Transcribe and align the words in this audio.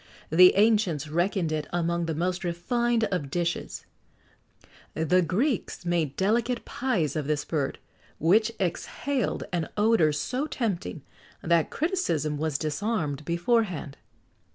The 0.31 0.55
ancients 0.55 1.07
reckoned 1.09 1.51
it 1.51 1.67
among 1.71 2.07
the 2.07 2.15
most 2.15 2.43
refined 2.43 3.03
of 3.11 3.29
dishes.[XX 3.29 3.85
72] 4.95 5.05
The 5.05 5.21
Greeks 5.21 5.85
made 5.85 6.15
delicate 6.15 6.65
pies 6.65 7.15
of 7.15 7.27
this 7.27 7.45
bird, 7.45 7.77
which 8.17 8.51
exhaled 8.59 9.43
an 9.53 9.69
odour 9.77 10.11
so 10.11 10.47
tempting, 10.47 11.03
that 11.43 11.69
criticism 11.69 12.37
was 12.39 12.57
disarmed 12.57 13.23
beforehand. 13.25 13.95